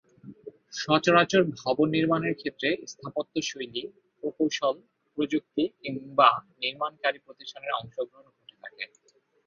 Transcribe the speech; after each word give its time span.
সচরাচর 0.75 1.41
ভবন 1.59 1.87
নির্মাণের 1.95 2.35
ক্ষেত্রে 2.37 2.69
স্থাপত্যশৈলী, 2.91 3.83
প্রকৌশল, 4.19 4.75
প্রযুক্তি 5.17 5.63
কিংবা 5.81 6.29
নির্মাণকারী 6.61 7.19
প্রতিষ্ঠানের 7.25 7.77
অংশগ্রহণ 7.79 8.25
ঘটে 8.31 8.55
থাকে। 8.63 8.83